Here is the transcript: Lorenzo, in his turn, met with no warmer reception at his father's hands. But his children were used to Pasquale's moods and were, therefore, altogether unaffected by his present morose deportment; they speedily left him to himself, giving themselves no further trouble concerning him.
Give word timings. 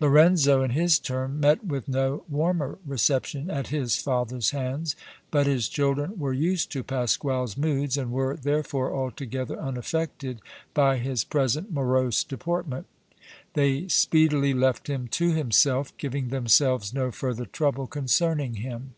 Lorenzo, 0.00 0.60
in 0.64 0.70
his 0.72 0.98
turn, 0.98 1.38
met 1.38 1.64
with 1.64 1.86
no 1.86 2.24
warmer 2.28 2.78
reception 2.84 3.48
at 3.48 3.68
his 3.68 3.94
father's 3.94 4.50
hands. 4.50 4.96
But 5.30 5.46
his 5.46 5.68
children 5.68 6.18
were 6.18 6.32
used 6.32 6.72
to 6.72 6.82
Pasquale's 6.82 7.56
moods 7.56 7.96
and 7.96 8.10
were, 8.10 8.34
therefore, 8.34 8.92
altogether 8.92 9.56
unaffected 9.56 10.40
by 10.74 10.96
his 10.96 11.22
present 11.22 11.70
morose 11.72 12.24
deportment; 12.24 12.86
they 13.54 13.86
speedily 13.86 14.52
left 14.52 14.88
him 14.90 15.06
to 15.12 15.30
himself, 15.30 15.96
giving 15.96 16.30
themselves 16.30 16.92
no 16.92 17.12
further 17.12 17.46
trouble 17.46 17.86
concerning 17.86 18.54
him. 18.54 18.94